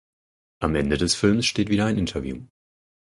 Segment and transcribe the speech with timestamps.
[0.63, 2.43] Am Ende des Films steht wieder ein Interview.